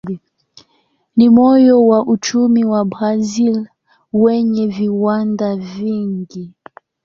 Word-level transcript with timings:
Ni 1.15 1.29
moyo 1.29 1.85
wa 1.85 2.05
uchumi 2.05 2.65
wa 2.65 2.85
Brazil 2.85 3.67
wenye 4.13 4.67
viwanda 4.67 5.55
vingi. 5.55 6.53